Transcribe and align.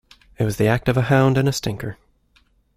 It 0.39 0.45
was 0.45 0.57
the 0.57 0.65
act 0.65 0.89
of 0.89 0.97
a 0.97 1.03
hound 1.03 1.37
and 1.37 1.47
a 1.47 1.51
stinker. 1.51 1.95